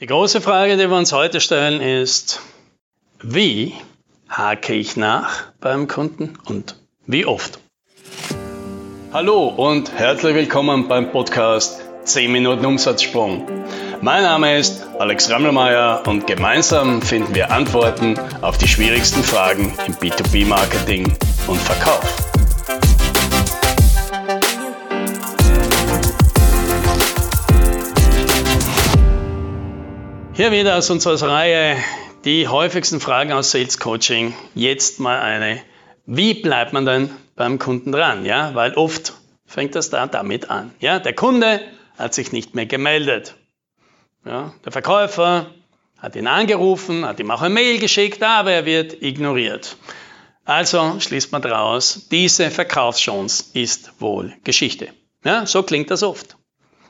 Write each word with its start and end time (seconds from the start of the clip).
Die 0.00 0.06
große 0.06 0.40
Frage, 0.40 0.76
die 0.76 0.88
wir 0.88 0.96
uns 0.96 1.12
heute 1.12 1.40
stellen, 1.40 1.80
ist, 1.80 2.40
wie 3.20 3.74
hake 4.28 4.72
ich 4.72 4.96
nach 4.96 5.46
beim 5.60 5.88
Kunden 5.88 6.38
und 6.44 6.76
wie 7.06 7.26
oft? 7.26 7.58
Hallo 9.12 9.48
und 9.48 9.90
herzlich 9.90 10.36
willkommen 10.36 10.86
beim 10.86 11.10
Podcast 11.10 11.82
10 12.04 12.30
Minuten 12.30 12.64
Umsatzsprung. 12.64 13.44
Mein 14.00 14.22
Name 14.22 14.56
ist 14.56 14.86
Alex 15.00 15.30
Rammelmeier 15.30 16.04
und 16.06 16.28
gemeinsam 16.28 17.02
finden 17.02 17.34
wir 17.34 17.50
Antworten 17.50 18.14
auf 18.40 18.56
die 18.56 18.68
schwierigsten 18.68 19.24
Fragen 19.24 19.76
im 19.84 19.94
B2B-Marketing 19.94 21.12
und 21.48 21.60
Verkauf. 21.60 22.37
Hier 30.38 30.52
wieder 30.52 30.76
aus 30.76 30.88
unserer 30.88 31.32
Reihe 31.32 31.76
die 32.24 32.46
häufigsten 32.46 33.00
Fragen 33.00 33.32
aus 33.32 33.50
Sales 33.50 33.80
Coaching. 33.80 34.36
Jetzt 34.54 35.00
mal 35.00 35.18
eine. 35.18 35.60
Wie 36.06 36.32
bleibt 36.32 36.72
man 36.72 36.86
denn 36.86 37.10
beim 37.34 37.58
Kunden 37.58 37.90
dran? 37.90 38.24
Ja, 38.24 38.54
weil 38.54 38.74
oft 38.74 39.14
fängt 39.46 39.74
das 39.74 39.90
da 39.90 40.06
damit 40.06 40.48
an. 40.48 40.72
Ja, 40.78 41.00
der 41.00 41.12
Kunde 41.12 41.60
hat 41.98 42.14
sich 42.14 42.30
nicht 42.30 42.54
mehr 42.54 42.66
gemeldet. 42.66 43.34
Ja, 44.24 44.54
der 44.64 44.70
Verkäufer 44.70 45.46
hat 45.98 46.14
ihn 46.14 46.28
angerufen, 46.28 47.04
hat 47.04 47.18
ihm 47.18 47.32
auch 47.32 47.42
eine 47.42 47.52
Mail 47.52 47.80
geschickt, 47.80 48.22
aber 48.22 48.52
er 48.52 48.64
wird 48.64 49.02
ignoriert. 49.02 49.76
Also 50.44 51.00
schließt 51.00 51.32
man 51.32 51.42
daraus, 51.42 52.06
diese 52.12 52.52
Verkaufschance 52.52 53.46
ist 53.54 54.00
wohl 54.00 54.36
Geschichte. 54.44 54.90
Ja, 55.24 55.46
so 55.46 55.64
klingt 55.64 55.90
das 55.90 56.04
oft. 56.04 56.36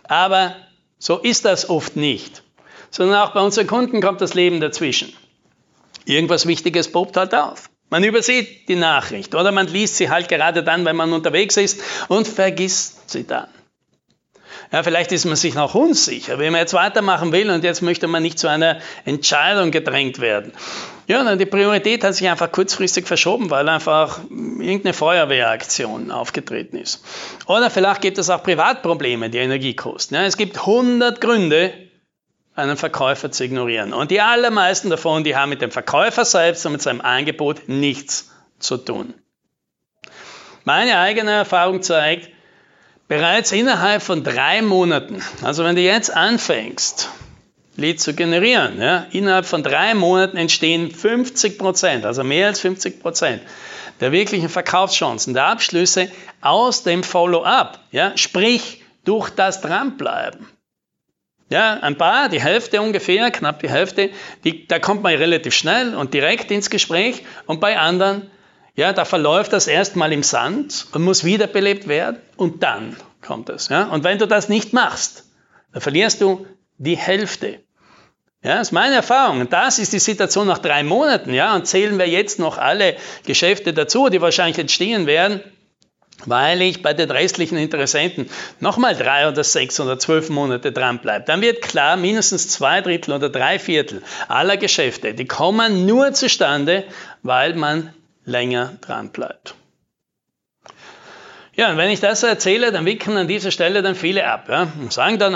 Aber 0.04 0.54
so 0.98 1.16
ist 1.16 1.46
das 1.46 1.70
oft 1.70 1.96
nicht 1.96 2.42
sondern 2.90 3.20
auch 3.20 3.32
bei 3.32 3.40
unseren 3.40 3.66
Kunden 3.66 4.00
kommt 4.00 4.20
das 4.20 4.34
Leben 4.34 4.60
dazwischen. 4.60 5.12
Irgendwas 6.04 6.46
Wichtiges 6.46 6.90
poppt 6.90 7.16
halt 7.16 7.34
auf. 7.34 7.68
Man 7.90 8.04
übersieht 8.04 8.68
die 8.68 8.76
Nachricht 8.76 9.34
oder 9.34 9.50
man 9.50 9.66
liest 9.66 9.96
sie 9.96 10.10
halt 10.10 10.28
gerade 10.28 10.62
dann, 10.62 10.84
wenn 10.84 10.96
man 10.96 11.12
unterwegs 11.12 11.56
ist 11.56 11.80
und 12.08 12.28
vergisst 12.28 13.10
sie 13.10 13.26
dann. 13.26 13.48
Ja, 14.70 14.82
vielleicht 14.82 15.12
ist 15.12 15.24
man 15.24 15.36
sich 15.36 15.54
noch 15.54 15.74
unsicher, 15.74 16.38
wie 16.38 16.50
man 16.50 16.60
jetzt 16.60 16.74
weitermachen 16.74 17.32
will 17.32 17.48
und 17.48 17.64
jetzt 17.64 17.80
möchte 17.80 18.06
man 18.06 18.22
nicht 18.22 18.38
zu 18.38 18.48
einer 18.48 18.80
Entscheidung 19.06 19.70
gedrängt 19.70 20.20
werden. 20.20 20.52
Ja, 21.06 21.24
dann 21.24 21.38
die 21.38 21.46
Priorität 21.46 22.04
hat 22.04 22.14
sich 22.14 22.28
einfach 22.28 22.52
kurzfristig 22.52 23.06
verschoben, 23.06 23.48
weil 23.48 23.66
einfach 23.70 24.20
irgendeine 24.30 24.92
Feuerwehraktion 24.92 26.10
aufgetreten 26.10 26.76
ist. 26.76 27.02
Oder 27.46 27.70
vielleicht 27.70 28.02
gibt 28.02 28.18
es 28.18 28.28
auch 28.28 28.42
Privatprobleme, 28.42 29.30
die 29.30 29.38
Energie 29.38 29.74
kosten. 29.74 30.16
Ja, 30.16 30.24
es 30.24 30.36
gibt 30.36 30.58
100 30.58 31.18
Gründe, 31.18 31.72
einen 32.58 32.76
Verkäufer 32.76 33.30
zu 33.30 33.44
ignorieren. 33.44 33.92
Und 33.92 34.10
die 34.10 34.20
allermeisten 34.20 34.90
davon, 34.90 35.24
die 35.24 35.36
haben 35.36 35.50
mit 35.50 35.62
dem 35.62 35.70
Verkäufer 35.70 36.24
selbst 36.24 36.66
und 36.66 36.72
mit 36.72 36.82
seinem 36.82 37.00
Angebot 37.00 37.68
nichts 37.68 38.30
zu 38.58 38.76
tun. 38.76 39.14
Meine 40.64 40.98
eigene 40.98 41.30
Erfahrung 41.30 41.82
zeigt, 41.82 42.30
bereits 43.06 43.52
innerhalb 43.52 44.02
von 44.02 44.24
drei 44.24 44.60
Monaten, 44.60 45.22
also 45.42 45.64
wenn 45.64 45.76
du 45.76 45.82
jetzt 45.82 46.14
anfängst, 46.14 47.08
Lead 47.76 48.00
zu 48.00 48.12
generieren, 48.12 48.80
ja, 48.80 49.06
innerhalb 49.12 49.46
von 49.46 49.62
drei 49.62 49.94
Monaten 49.94 50.36
entstehen 50.36 50.90
50 50.90 51.58
Prozent, 51.58 52.04
also 52.04 52.24
mehr 52.24 52.48
als 52.48 52.60
50 52.60 53.00
Prozent 53.00 53.40
der 54.00 54.12
wirklichen 54.12 54.48
Verkaufschancen, 54.48 55.34
der 55.34 55.46
Abschlüsse 55.46 56.10
aus 56.40 56.82
dem 56.82 57.02
Follow-up, 57.02 57.78
ja, 57.90 58.16
sprich 58.16 58.82
durch 59.04 59.30
das 59.30 59.60
Dranbleiben. 59.60 60.57
Ja, 61.50 61.78
ein 61.80 61.96
paar, 61.96 62.28
die 62.28 62.42
Hälfte 62.42 62.82
ungefähr, 62.82 63.30
knapp 63.30 63.60
die 63.60 63.70
Hälfte, 63.70 64.10
die, 64.44 64.66
da 64.66 64.78
kommt 64.78 65.02
man 65.02 65.14
relativ 65.14 65.54
schnell 65.54 65.94
und 65.94 66.12
direkt 66.12 66.50
ins 66.50 66.68
Gespräch. 66.68 67.24
Und 67.46 67.60
bei 67.60 67.78
anderen, 67.78 68.30
ja, 68.74 68.92
da 68.92 69.06
verläuft 69.06 69.54
das 69.54 69.66
erstmal 69.66 70.12
im 70.12 70.22
Sand 70.22 70.86
und 70.92 71.02
muss 71.02 71.24
wiederbelebt 71.24 71.88
werden 71.88 72.18
und 72.36 72.62
dann 72.62 72.96
kommt 73.22 73.48
es. 73.48 73.68
Ja. 73.68 73.84
Und 73.84 74.04
wenn 74.04 74.18
du 74.18 74.26
das 74.26 74.50
nicht 74.50 74.74
machst, 74.74 75.24
dann 75.72 75.80
verlierst 75.80 76.20
du 76.20 76.46
die 76.76 76.96
Hälfte. 76.96 77.60
Ja, 78.42 78.56
das 78.56 78.68
ist 78.68 78.72
meine 78.72 78.94
Erfahrung. 78.94 79.40
Und 79.40 79.52
das 79.52 79.78
ist 79.78 79.92
die 79.92 79.98
Situation 79.98 80.46
nach 80.46 80.58
drei 80.58 80.84
Monaten. 80.84 81.34
Ja, 81.34 81.56
und 81.56 81.66
zählen 81.66 81.98
wir 81.98 82.08
jetzt 82.08 82.38
noch 82.38 82.58
alle 82.58 82.96
Geschäfte 83.26 83.72
dazu, 83.72 84.10
die 84.10 84.20
wahrscheinlich 84.20 84.58
entstehen 84.58 85.06
werden, 85.06 85.40
weil 86.26 86.62
ich 86.62 86.82
bei 86.82 86.94
den 86.94 87.10
restlichen 87.10 87.58
Interessenten 87.58 88.28
nochmal 88.60 88.96
drei 88.96 89.28
oder 89.28 89.44
sechs 89.44 89.78
oder 89.80 89.98
zwölf 89.98 90.30
Monate 90.30 90.72
dranbleibe, 90.72 91.24
dann 91.26 91.40
wird 91.40 91.62
klar, 91.62 91.96
mindestens 91.96 92.48
zwei 92.48 92.80
Drittel 92.80 93.14
oder 93.14 93.28
drei 93.28 93.58
Viertel 93.58 94.02
aller 94.28 94.56
Geschäfte, 94.56 95.14
die 95.14 95.26
kommen 95.26 95.86
nur 95.86 96.12
zustande, 96.12 96.84
weil 97.22 97.54
man 97.54 97.92
länger 98.24 98.74
dranbleibt. 98.80 99.54
Ja, 101.58 101.72
und 101.72 101.76
wenn 101.76 101.90
ich 101.90 101.98
das 101.98 102.22
erzähle, 102.22 102.70
dann 102.70 102.86
wicken 102.86 103.16
an 103.16 103.26
dieser 103.26 103.50
Stelle 103.50 103.82
dann 103.82 103.96
viele 103.96 104.24
ab 104.28 104.46
ja, 104.48 104.68
und 104.80 104.92
sagen 104.92 105.18
dann, 105.18 105.32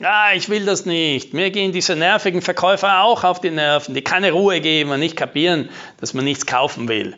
ja, 0.00 0.32
ich 0.34 0.48
will 0.48 0.64
das 0.64 0.84
nicht. 0.84 1.32
Mir 1.32 1.52
gehen 1.52 1.70
diese 1.70 1.94
nervigen 1.94 2.42
Verkäufer 2.42 3.04
auch 3.04 3.22
auf 3.22 3.40
die 3.40 3.52
Nerven, 3.52 3.94
die 3.94 4.02
keine 4.02 4.32
Ruhe 4.32 4.60
geben 4.60 4.90
und 4.90 4.98
nicht 4.98 5.14
kapieren, 5.14 5.68
dass 6.00 6.12
man 6.12 6.24
nichts 6.24 6.46
kaufen 6.46 6.88
will. 6.88 7.16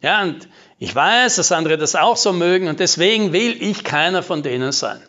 Ja, 0.00 0.22
und 0.22 0.48
ich 0.78 0.94
weiß, 0.94 1.36
dass 1.36 1.52
andere 1.52 1.76
das 1.76 1.96
auch 1.96 2.16
so 2.16 2.32
mögen 2.32 2.68
und 2.68 2.80
deswegen 2.80 3.32
will 3.32 3.60
ich 3.60 3.82
keiner 3.82 4.22
von 4.22 4.42
denen 4.42 4.72
sein. 4.72 5.02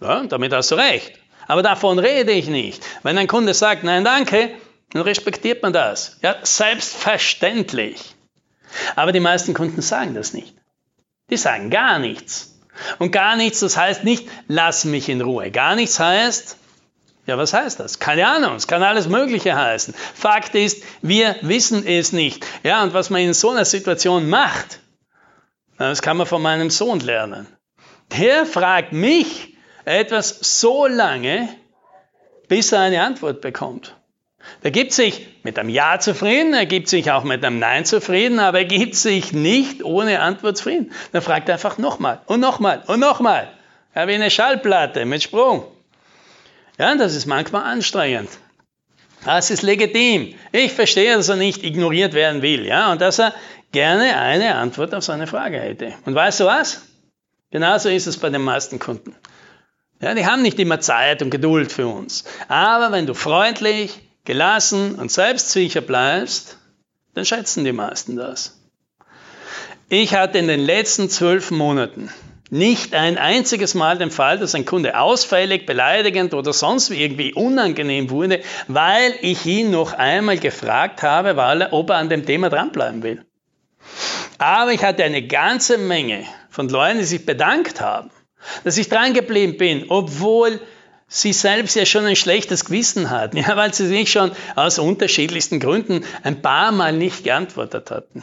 Ja, 0.00 0.22
damit 0.24 0.52
hast 0.52 0.70
du 0.70 0.74
recht. 0.74 1.12
Aber 1.46 1.62
davon 1.62 1.98
rede 1.98 2.32
ich 2.32 2.48
nicht. 2.48 2.84
Wenn 3.02 3.18
ein 3.18 3.28
Kunde 3.28 3.54
sagt, 3.54 3.84
nein, 3.84 4.04
danke, 4.04 4.50
dann 4.90 5.02
respektiert 5.02 5.62
man 5.62 5.72
das. 5.72 6.18
Ja, 6.22 6.36
selbstverständlich. 6.42 8.14
Aber 8.96 9.12
die 9.12 9.20
meisten 9.20 9.54
Kunden 9.54 9.82
sagen 9.82 10.14
das 10.14 10.34
nicht. 10.34 10.54
Die 11.30 11.36
sagen 11.36 11.70
gar 11.70 11.98
nichts. 11.98 12.60
Und 12.98 13.12
gar 13.12 13.36
nichts, 13.36 13.60
das 13.60 13.76
heißt 13.76 14.04
nicht, 14.04 14.28
lass 14.48 14.84
mich 14.84 15.08
in 15.08 15.20
Ruhe. 15.20 15.50
Gar 15.50 15.76
nichts 15.76 15.98
heißt, 15.98 16.56
ja, 17.26 17.38
was 17.38 17.54
heißt 17.54 17.78
das? 17.78 18.00
Keine 18.00 18.26
Ahnung, 18.26 18.56
es 18.56 18.66
kann 18.66 18.82
alles 18.82 19.08
Mögliche 19.08 19.54
heißen. 19.54 19.94
Fakt 19.94 20.54
ist, 20.56 20.82
wir 21.02 21.36
wissen 21.42 21.86
es 21.86 22.12
nicht. 22.12 22.44
Ja, 22.64 22.82
und 22.82 22.94
was 22.94 23.10
man 23.10 23.20
in 23.20 23.34
so 23.34 23.50
einer 23.50 23.64
Situation 23.64 24.28
macht, 24.28 24.80
das 25.78 26.02
kann 26.02 26.16
man 26.16 26.26
von 26.26 26.42
meinem 26.42 26.70
Sohn 26.70 27.00
lernen. 27.00 27.46
Der 28.18 28.44
fragt 28.44 28.92
mich 28.92 29.56
etwas 29.84 30.60
so 30.60 30.86
lange, 30.86 31.48
bis 32.48 32.72
er 32.72 32.80
eine 32.80 33.02
Antwort 33.02 33.40
bekommt. 33.40 33.96
Der 34.64 34.72
gibt 34.72 34.92
sich 34.92 35.28
mit 35.44 35.58
einem 35.58 35.68
Ja 35.68 36.00
zufrieden, 36.00 36.52
er 36.54 36.66
gibt 36.66 36.88
sich 36.88 37.10
auch 37.12 37.22
mit 37.22 37.44
einem 37.44 37.60
Nein 37.60 37.84
zufrieden, 37.84 38.40
aber 38.40 38.58
er 38.58 38.64
gibt 38.64 38.96
sich 38.96 39.32
nicht 39.32 39.84
ohne 39.84 40.20
Antwort 40.20 40.56
zufrieden. 40.56 40.92
Dann 41.12 41.22
fragt 41.22 41.48
er 41.48 41.54
einfach 41.54 41.78
nochmal 41.78 42.20
und 42.26 42.40
nochmal 42.40 42.82
und 42.86 42.98
nochmal. 42.98 43.48
Ja, 43.94 44.08
wie 44.08 44.14
eine 44.14 44.30
Schallplatte 44.30 45.04
mit 45.04 45.22
Sprung. 45.22 45.64
Ja, 46.78 46.94
das 46.94 47.14
ist 47.14 47.26
manchmal 47.26 47.64
anstrengend. 47.64 48.30
Das 49.24 49.50
ist 49.50 49.62
legitim. 49.62 50.34
Ich 50.50 50.72
verstehe, 50.72 51.16
dass 51.16 51.28
er 51.28 51.36
nicht 51.36 51.62
ignoriert 51.62 52.12
werden 52.12 52.42
will, 52.42 52.66
ja, 52.66 52.90
und 52.92 53.00
dass 53.00 53.18
er 53.18 53.34
gerne 53.70 54.16
eine 54.16 54.56
Antwort 54.56 54.94
auf 54.94 55.04
seine 55.04 55.26
Frage 55.26 55.60
hätte. 55.60 55.94
Und 56.04 56.14
weißt 56.14 56.40
du 56.40 56.46
was? 56.46 56.82
Genauso 57.50 57.88
ist 57.88 58.06
es 58.06 58.16
bei 58.16 58.30
den 58.30 58.42
meisten 58.42 58.78
Kunden. 58.78 59.14
Ja, 60.00 60.14
die 60.14 60.26
haben 60.26 60.42
nicht 60.42 60.58
immer 60.58 60.80
Zeit 60.80 61.22
und 61.22 61.30
Geduld 61.30 61.70
für 61.70 61.86
uns. 61.86 62.24
Aber 62.48 62.90
wenn 62.90 63.06
du 63.06 63.14
freundlich, 63.14 64.00
gelassen 64.24 64.94
und 64.96 65.10
selbstsicher 65.10 65.80
bleibst, 65.80 66.58
dann 67.14 67.24
schätzen 67.24 67.64
die 67.64 67.72
meisten 67.72 68.16
das. 68.16 68.58
Ich 69.88 70.14
hatte 70.14 70.38
in 70.38 70.48
den 70.48 70.60
letzten 70.60 71.10
zwölf 71.10 71.50
Monaten 71.50 72.10
nicht 72.52 72.94
ein 72.94 73.16
einziges 73.16 73.74
Mal 73.74 73.96
den 73.96 74.10
Fall, 74.10 74.38
dass 74.38 74.54
ein 74.54 74.66
Kunde 74.66 75.00
ausfällig, 75.00 75.64
beleidigend 75.64 76.34
oder 76.34 76.52
sonst 76.52 76.90
irgendwie 76.90 77.32
unangenehm 77.32 78.10
wurde, 78.10 78.42
weil 78.68 79.14
ich 79.22 79.46
ihn 79.46 79.70
noch 79.70 79.94
einmal 79.94 80.36
gefragt 80.36 81.02
habe, 81.02 81.36
weil 81.36 81.62
er, 81.62 81.72
ob 81.72 81.88
er 81.88 81.96
an 81.96 82.10
dem 82.10 82.26
Thema 82.26 82.50
dranbleiben 82.50 83.02
will. 83.02 83.24
Aber 84.36 84.70
ich 84.70 84.84
hatte 84.84 85.02
eine 85.02 85.26
ganze 85.26 85.78
Menge 85.78 86.26
von 86.50 86.68
Leuten, 86.68 86.98
die 86.98 87.04
sich 87.04 87.24
bedankt 87.24 87.80
haben, 87.80 88.10
dass 88.64 88.76
ich 88.76 88.90
drangeblieben 88.90 89.56
bin, 89.56 89.86
obwohl 89.88 90.60
sie 91.08 91.32
selbst 91.32 91.74
ja 91.74 91.86
schon 91.86 92.04
ein 92.04 92.16
schlechtes 92.16 92.66
Gewissen 92.66 93.08
hatten, 93.08 93.36
ja, 93.38 93.56
weil 93.56 93.72
sie 93.72 93.86
sich 93.86 94.12
schon 94.12 94.30
aus 94.56 94.78
unterschiedlichsten 94.78 95.58
Gründen 95.58 96.04
ein 96.22 96.42
paar 96.42 96.70
Mal 96.70 96.92
nicht 96.92 97.24
geantwortet 97.24 97.90
hatten. 97.90 98.22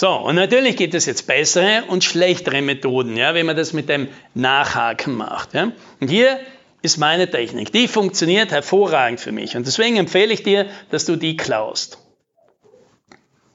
So, 0.00 0.10
und 0.10 0.36
natürlich 0.36 0.76
gibt 0.76 0.94
es 0.94 1.06
jetzt 1.06 1.26
bessere 1.26 1.82
und 1.88 2.04
schlechtere 2.04 2.62
Methoden, 2.62 3.16
ja, 3.16 3.34
wie 3.34 3.42
man 3.42 3.56
das 3.56 3.72
mit 3.72 3.88
dem 3.88 4.06
Nachhaken 4.32 5.16
macht. 5.16 5.54
Ja. 5.54 5.72
Und 5.98 6.06
hier 6.06 6.38
ist 6.82 6.98
meine 6.98 7.28
Technik. 7.28 7.72
Die 7.72 7.88
funktioniert 7.88 8.52
hervorragend 8.52 9.18
für 9.18 9.32
mich. 9.32 9.56
Und 9.56 9.66
deswegen 9.66 9.96
empfehle 9.96 10.32
ich 10.32 10.44
dir, 10.44 10.66
dass 10.92 11.04
du 11.04 11.16
die 11.16 11.36
klaust. 11.36 11.98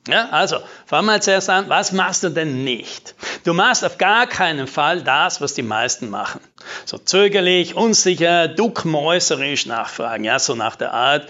Ja, 0.09 0.31
also, 0.31 0.57
fangen 0.85 1.05
wir 1.05 1.21
zuerst 1.21 1.49
an, 1.49 1.69
was 1.69 1.93
machst 1.93 2.23
du 2.23 2.29
denn 2.29 2.65
nicht? 2.65 3.15
Du 3.45 3.53
machst 3.53 3.85
auf 3.85 3.97
gar 3.97 4.27
keinen 4.27 4.67
Fall 4.67 5.01
das, 5.01 5.39
was 5.39 5.53
die 5.53 5.63
meisten 5.63 6.09
machen. 6.09 6.41
So 6.83 6.97
zögerlich, 6.97 7.75
unsicher, 7.75 8.49
duckmäuserisch 8.49 9.65
nachfragen, 9.65 10.25
ja, 10.25 10.39
so 10.39 10.55
nach 10.55 10.75
der 10.75 10.91
Art, 10.91 11.29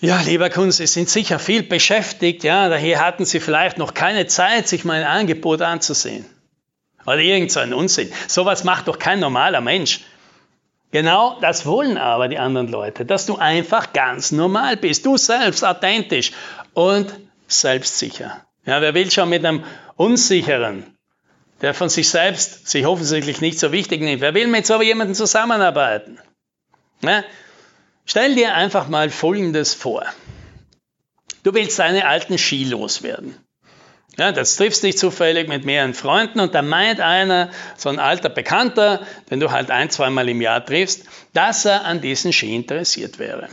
ja, 0.00 0.20
lieber 0.20 0.48
Kunde, 0.50 0.72
Sie 0.72 0.86
sind 0.86 1.08
sicher 1.08 1.38
viel 1.38 1.62
beschäftigt, 1.62 2.44
ja, 2.44 2.68
daher 2.68 3.04
hatten 3.04 3.24
Sie 3.24 3.40
vielleicht 3.40 3.78
noch 3.78 3.94
keine 3.94 4.26
Zeit, 4.26 4.68
sich 4.68 4.84
mein 4.84 5.02
Angebot 5.02 5.60
anzusehen. 5.60 6.24
Oder 7.04 7.18
irgend 7.18 7.50
so 7.50 7.60
ein 7.60 7.72
Unsinn. 7.72 8.12
Sowas 8.26 8.64
macht 8.64 8.86
doch 8.86 8.98
kein 8.98 9.18
normaler 9.18 9.60
Mensch. 9.60 10.00
Genau 10.90 11.38
das 11.40 11.66
wollen 11.66 11.98
aber 11.98 12.28
die 12.28 12.38
anderen 12.38 12.68
Leute, 12.68 13.04
dass 13.04 13.26
du 13.26 13.36
einfach 13.36 13.92
ganz 13.92 14.32
normal 14.32 14.76
bist, 14.76 15.04
du 15.04 15.16
selbst 15.16 15.64
authentisch 15.64 16.32
und 16.74 17.12
selbstsicher. 17.46 18.44
Ja, 18.64 18.80
wer 18.80 18.94
will 18.94 19.10
schon 19.10 19.28
mit 19.28 19.44
einem 19.44 19.64
Unsicheren, 19.96 20.96
der 21.60 21.74
von 21.74 21.88
sich 21.88 22.08
selbst 22.08 22.68
sich 22.68 22.86
offensichtlich 22.86 23.40
nicht 23.40 23.58
so 23.58 23.72
wichtig 23.72 24.00
nimmt, 24.00 24.20
wer 24.20 24.34
will 24.34 24.46
mit 24.46 24.66
so 24.66 24.80
jemandem 24.80 25.14
zusammenarbeiten? 25.14 26.18
Ja, 27.02 27.22
stell 28.08 28.34
dir 28.34 28.54
einfach 28.54 28.88
mal 28.88 29.10
Folgendes 29.10 29.74
vor. 29.74 30.04
Du 31.44 31.54
willst 31.54 31.78
deine 31.78 32.08
alten 32.08 32.36
Ski 32.36 32.64
loswerden. 32.64 33.36
Ja, 34.16 34.32
das 34.32 34.56
triffst 34.56 34.82
dich 34.82 34.98
zufällig 34.98 35.46
mit 35.46 35.64
mehreren 35.64 35.94
Freunden 35.94 36.40
und 36.40 36.52
da 36.52 36.60
meint 36.60 36.98
einer, 36.98 37.50
so 37.76 37.88
ein 37.88 38.00
alter 38.00 38.28
Bekannter, 38.28 39.06
den 39.30 39.38
du 39.38 39.52
halt 39.52 39.70
ein, 39.70 39.90
zweimal 39.90 40.28
im 40.28 40.40
Jahr 40.40 40.66
triffst, 40.66 41.04
dass 41.34 41.64
er 41.64 41.84
an 41.84 42.00
diesen 42.00 42.32
Ski 42.32 42.56
interessiert 42.56 43.20
wäre. 43.20 43.48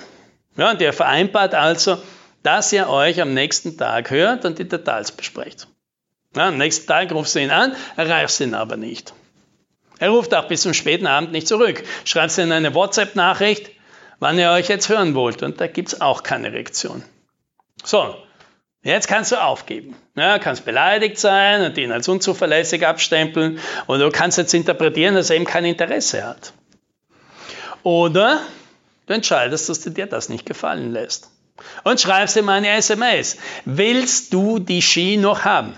Ja, 0.57 0.71
und 0.71 0.81
der 0.81 0.91
vereinbart 0.91 1.53
also, 1.53 2.01
dass 2.41 2.73
ihr 2.73 2.89
euch 2.89 3.21
am 3.21 3.35
nächsten 3.35 3.77
Tag 3.77 4.09
hört 4.09 4.45
und 4.45 4.57
die 4.57 4.67
Details 4.67 5.11
besprecht. 5.11 5.67
Ja, 6.35 6.47
am 6.47 6.57
nächsten 6.57 6.87
Tag 6.87 7.11
rufst 7.11 7.35
du 7.35 7.39
ihn 7.39 7.51
an, 7.51 7.75
erreichst 7.95 8.39
ihn 8.39 8.55
aber 8.55 8.77
nicht. 8.77 9.13
Er 9.99 10.09
ruft 10.09 10.33
auch 10.33 10.47
bis 10.47 10.61
zum 10.61 10.73
späten 10.73 11.07
Abend 11.07 11.31
nicht 11.31 11.47
zurück. 11.47 11.83
Schreibt 12.03 12.37
ihm 12.37 12.51
eine 12.51 12.73
WhatsApp-Nachricht, 12.73 13.71
wann 14.25 14.39
ihr 14.39 14.49
euch 14.49 14.69
jetzt 14.69 14.89
hören 14.89 15.13
wollt. 15.13 15.43
Und 15.43 15.61
da 15.61 15.67
gibt 15.67 15.89
es 15.89 16.01
auch 16.01 16.23
keine 16.23 16.51
Reaktion. 16.51 17.03
So, 17.83 18.15
jetzt 18.81 19.07
kannst 19.07 19.31
du 19.31 19.35
aufgeben. 19.35 19.95
Ja, 20.15 20.39
kannst 20.39 20.65
beleidigt 20.65 21.19
sein 21.19 21.61
und 21.61 21.77
ihn 21.77 21.91
als 21.91 22.07
unzuverlässig 22.07 22.87
abstempeln. 22.87 23.59
Oder 23.85 24.05
du 24.05 24.09
kannst 24.09 24.39
jetzt 24.39 24.55
interpretieren, 24.55 25.13
dass 25.13 25.29
er 25.29 25.35
eben 25.35 25.45
kein 25.45 25.63
Interesse 25.63 26.25
hat. 26.25 26.53
Oder 27.83 28.41
du 29.05 29.13
entscheidest, 29.13 29.69
dass 29.69 29.81
du 29.81 29.91
dir 29.91 30.07
das 30.07 30.27
nicht 30.27 30.47
gefallen 30.47 30.91
lässt 30.91 31.29
und 31.83 32.01
schreibst 32.01 32.35
ihm 32.35 32.49
eine 32.49 32.69
SMS. 32.69 33.37
Willst 33.65 34.33
du 34.33 34.57
die 34.57 34.81
Ski 34.81 35.17
noch 35.17 35.45
haben? 35.45 35.77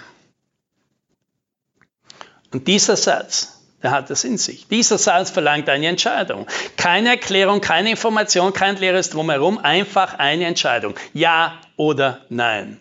Und 2.53 2.69
dieser 2.69 2.95
Satz, 2.95 3.56
der 3.83 3.91
hat 3.91 4.09
es 4.09 4.23
in 4.23 4.37
sich. 4.37 4.67
Dieser 4.67 4.97
Satz 4.97 5.29
verlangt 5.29 5.69
eine 5.69 5.87
Entscheidung. 5.87 6.47
Keine 6.77 7.09
Erklärung, 7.09 7.61
keine 7.61 7.91
Information, 7.91 8.53
kein 8.53 8.75
leeres 8.77 9.11
Drumherum, 9.11 9.59
einfach 9.59 10.17
eine 10.17 10.45
Entscheidung. 10.45 10.95
Ja 11.13 11.59
oder 11.75 12.21
nein. 12.29 12.79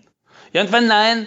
Ja, 0.52 0.62
und 0.62 0.72
wenn 0.72 0.87
nein, 0.87 1.26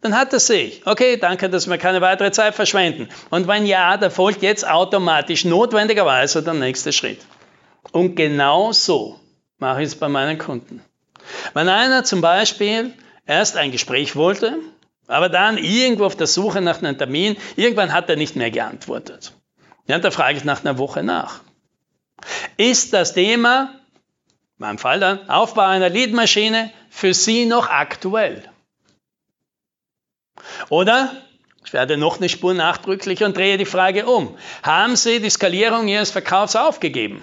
dann 0.00 0.16
hat 0.16 0.32
es 0.32 0.46
sich. 0.46 0.86
Okay, 0.86 1.16
danke, 1.16 1.50
dass 1.50 1.68
wir 1.68 1.78
keine 1.78 2.00
weitere 2.00 2.30
Zeit 2.30 2.54
verschwenden. 2.54 3.08
Und 3.30 3.48
wenn 3.48 3.66
ja, 3.66 3.96
dann 3.96 4.10
folgt 4.10 4.42
jetzt 4.42 4.66
automatisch 4.66 5.44
notwendigerweise 5.44 6.42
der 6.42 6.54
nächste 6.54 6.92
Schritt. 6.92 7.20
Und 7.92 8.14
genau 8.14 8.72
so 8.72 9.20
mache 9.58 9.82
ich 9.82 9.88
es 9.88 9.96
bei 9.96 10.08
meinen 10.08 10.38
Kunden. 10.38 10.82
Wenn 11.54 11.68
einer 11.68 12.04
zum 12.04 12.20
Beispiel 12.20 12.92
erst 13.26 13.56
ein 13.56 13.72
Gespräch 13.72 14.16
wollte, 14.16 14.58
aber 15.06 15.28
dann 15.28 15.58
irgendwo 15.58 16.04
auf 16.04 16.16
der 16.16 16.26
Suche 16.26 16.60
nach 16.60 16.78
einem 16.78 16.98
Termin, 16.98 17.36
irgendwann 17.56 17.92
hat 17.92 18.08
er 18.08 18.16
nicht 18.16 18.36
mehr 18.36 18.50
geantwortet. 18.50 19.32
Ja, 19.86 19.98
da 19.98 20.10
frage 20.10 20.38
ich 20.38 20.44
nach 20.44 20.64
einer 20.64 20.78
Woche 20.78 21.02
nach. 21.02 21.40
Ist 22.56 22.92
das 22.92 23.14
Thema, 23.14 23.74
in 24.58 24.66
meinem 24.66 24.78
Fall 24.78 25.00
dann, 25.00 25.28
Aufbau 25.28 25.62
einer 25.62 25.88
Leadmaschine, 25.90 26.72
für 26.90 27.14
Sie 27.14 27.46
noch 27.46 27.68
aktuell? 27.68 28.42
Oder 30.68 31.12
ich 31.64 31.72
werde 31.72 31.96
noch 31.96 32.18
eine 32.18 32.28
Spur 32.28 32.54
nachdrücklicher 32.54 33.26
und 33.26 33.36
drehe 33.36 33.58
die 33.58 33.64
Frage 33.64 34.06
um. 34.06 34.36
Haben 34.62 34.96
Sie 34.96 35.20
die 35.20 35.30
Skalierung 35.30 35.88
Ihres 35.88 36.10
Verkaufs 36.10 36.56
aufgegeben? 36.56 37.22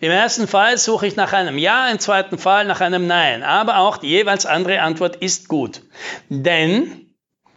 Im 0.00 0.10
ersten 0.10 0.48
Fall 0.48 0.78
suche 0.78 1.06
ich 1.06 1.16
nach 1.16 1.32
einem 1.32 1.58
Ja, 1.58 1.88
im 1.88 1.98
zweiten 1.98 2.38
Fall 2.38 2.64
nach 2.64 2.80
einem 2.80 3.06
Nein. 3.06 3.42
Aber 3.42 3.78
auch 3.78 3.96
die 3.96 4.08
jeweils 4.08 4.46
andere 4.46 4.80
Antwort 4.80 5.16
ist 5.16 5.48
gut. 5.48 5.82
Denn 6.28 7.02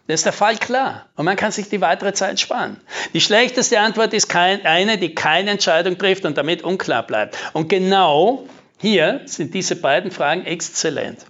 dann 0.06 0.14
ist 0.14 0.24
der 0.24 0.32
Fall 0.32 0.56
klar 0.56 1.06
und 1.16 1.24
man 1.24 1.36
kann 1.36 1.50
sich 1.50 1.68
die 1.68 1.80
weitere 1.80 2.12
Zeit 2.12 2.38
sparen. 2.38 2.80
Die 3.12 3.20
schlechteste 3.20 3.80
Antwort 3.80 4.12
ist 4.14 4.28
kein, 4.28 4.64
eine, 4.64 4.98
die 4.98 5.14
keine 5.14 5.50
Entscheidung 5.50 5.98
trifft 5.98 6.24
und 6.24 6.38
damit 6.38 6.62
unklar 6.62 7.02
bleibt. 7.02 7.36
Und 7.54 7.68
genau 7.68 8.46
hier 8.78 9.22
sind 9.24 9.54
diese 9.54 9.74
beiden 9.74 10.12
Fragen 10.12 10.44
exzellent. 10.44 11.26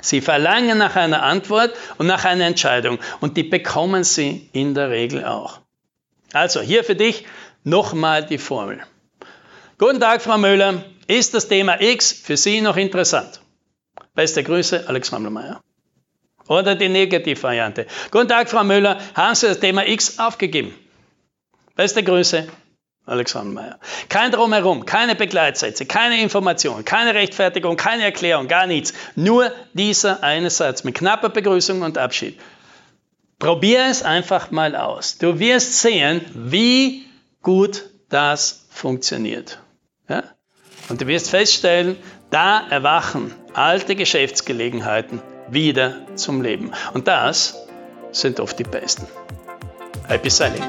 Sie 0.00 0.20
verlangen 0.20 0.78
nach 0.78 0.94
einer 0.94 1.24
Antwort 1.24 1.74
und 1.96 2.06
nach 2.06 2.24
einer 2.24 2.46
Entscheidung 2.46 3.00
und 3.20 3.36
die 3.36 3.42
bekommen 3.42 4.04
sie 4.04 4.48
in 4.52 4.74
der 4.74 4.90
Regel 4.90 5.24
auch. 5.24 5.58
Also 6.32 6.60
hier 6.60 6.84
für 6.84 6.94
dich 6.94 7.26
nochmal 7.64 8.24
die 8.24 8.38
Formel. 8.38 8.80
Guten 9.80 10.00
Tag, 10.00 10.22
Frau 10.22 10.38
Müller. 10.38 10.82
Ist 11.06 11.34
das 11.34 11.46
Thema 11.46 11.80
X 11.80 12.10
für 12.10 12.36
Sie 12.36 12.60
noch 12.60 12.76
interessant? 12.76 13.40
Beste 14.12 14.42
Grüße, 14.42 14.88
Alex 14.88 15.12
Rammelmeier. 15.12 15.60
Oder 16.48 16.74
die 16.74 16.88
Negativvariante. 16.88 17.86
Guten 18.10 18.26
Tag, 18.26 18.50
Frau 18.50 18.64
Müller. 18.64 18.98
Haben 19.14 19.36
Sie 19.36 19.46
das 19.46 19.60
Thema 19.60 19.86
X 19.86 20.18
aufgegeben? 20.18 20.74
Beste 21.76 22.02
Grüße, 22.02 22.48
Alex 23.06 23.36
Rammelmeier. 23.36 23.78
Kein 24.08 24.32
Drumherum, 24.32 24.84
keine 24.84 25.14
Begleitsätze, 25.14 25.86
keine 25.86 26.20
Information, 26.20 26.84
keine 26.84 27.14
Rechtfertigung, 27.14 27.76
keine 27.76 28.02
Erklärung, 28.02 28.48
gar 28.48 28.66
nichts. 28.66 28.92
Nur 29.14 29.52
dieser 29.74 30.24
eine 30.24 30.50
Satz 30.50 30.82
mit 30.82 30.96
knapper 30.96 31.28
Begrüßung 31.28 31.82
und 31.82 31.98
Abschied. 31.98 32.36
Probier 33.38 33.86
es 33.88 34.02
einfach 34.02 34.50
mal 34.50 34.74
aus. 34.74 35.18
Du 35.18 35.38
wirst 35.38 35.80
sehen, 35.80 36.22
wie 36.34 37.04
gut 37.42 37.84
das 38.08 38.66
funktioniert. 38.70 39.60
Ja? 40.08 40.24
Und 40.88 41.00
du 41.00 41.06
wirst 41.06 41.30
feststellen, 41.30 41.96
da 42.30 42.66
erwachen 42.68 43.34
alte 43.54 43.96
Geschäftsgelegenheiten 43.96 45.20
wieder 45.50 46.06
zum 46.16 46.42
Leben. 46.42 46.72
Und 46.94 47.08
das 47.08 47.56
sind 48.12 48.40
oft 48.40 48.58
die 48.58 48.64
besten. 48.64 49.06
Happy 50.06 50.30
Selling! 50.30 50.64